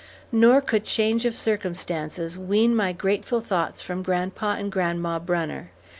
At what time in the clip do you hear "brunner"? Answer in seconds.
5.19-5.69